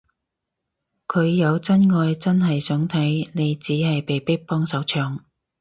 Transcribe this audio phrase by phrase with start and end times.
[1.07, 5.19] 佢有真愛真係想睇，你只係被逼幫手搶